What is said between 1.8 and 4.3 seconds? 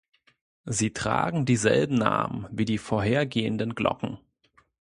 Namen wie die vorhergehenden Glocken.